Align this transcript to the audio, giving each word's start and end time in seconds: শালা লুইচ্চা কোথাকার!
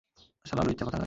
শালা 0.45 0.61
লুইচ্চা 0.63 0.83
কোথাকার! 0.85 0.99